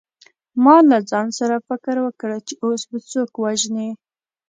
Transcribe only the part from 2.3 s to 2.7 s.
چې